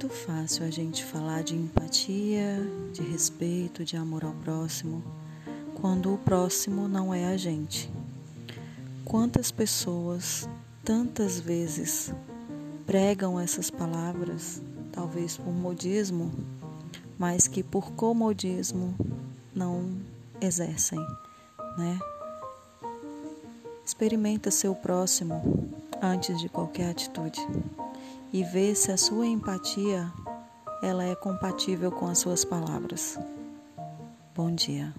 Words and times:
muito 0.00 0.14
fácil 0.14 0.64
a 0.64 0.70
gente 0.70 1.04
falar 1.04 1.42
de 1.42 1.56
empatia, 1.56 2.56
de 2.92 3.02
respeito, 3.02 3.84
de 3.84 3.96
amor 3.96 4.24
ao 4.24 4.30
próximo, 4.32 5.02
quando 5.74 6.14
o 6.14 6.18
próximo 6.18 6.86
não 6.86 7.12
é 7.12 7.26
a 7.26 7.36
gente. 7.36 7.92
Quantas 9.04 9.50
pessoas, 9.50 10.48
tantas 10.84 11.40
vezes, 11.40 12.14
pregam 12.86 13.40
essas 13.40 13.72
palavras, 13.72 14.62
talvez 14.92 15.36
por 15.36 15.52
modismo, 15.52 16.30
mas 17.18 17.48
que 17.48 17.64
por 17.64 17.90
comodismo 17.90 18.94
não 19.52 19.96
exercem, 20.40 21.00
né? 21.76 21.98
Experimenta 23.84 24.48
seu 24.52 24.76
próximo 24.76 25.42
antes 26.00 26.40
de 26.40 26.48
qualquer 26.48 26.90
atitude 26.90 27.44
e 28.32 28.42
vê 28.42 28.74
se 28.74 28.92
a 28.92 28.96
sua 28.96 29.26
empatia 29.26 30.12
ela 30.82 31.04
é 31.04 31.14
compatível 31.14 31.90
com 31.90 32.06
as 32.06 32.18
suas 32.18 32.44
palavras. 32.44 33.18
Bom 34.34 34.54
dia. 34.54 34.94